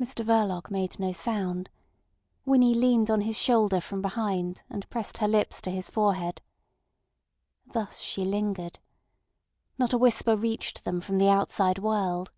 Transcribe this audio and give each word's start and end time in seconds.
Mr 0.00 0.24
Verloc 0.26 0.68
made 0.68 0.98
no 0.98 1.12
sound. 1.12 1.70
Winnie 2.44 2.74
leaned 2.74 3.08
on 3.08 3.20
his 3.20 3.38
shoulder 3.38 3.80
from 3.80 4.02
behind, 4.02 4.64
and 4.68 4.90
pressed 4.90 5.18
her 5.18 5.28
lips 5.28 5.60
to 5.60 5.70
his 5.70 5.88
forehead. 5.88 6.42
Thus 7.64 8.00
she 8.00 8.24
lingered. 8.24 8.80
Not 9.78 9.92
a 9.92 9.96
whisper 9.98 10.36
reached 10.36 10.82
them 10.82 10.98
from 10.98 11.18
the 11.18 11.28
outside 11.28 11.78
world. 11.78 12.32